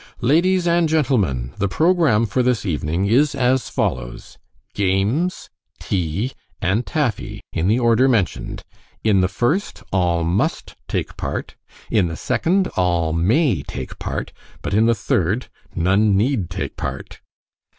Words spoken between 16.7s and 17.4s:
part."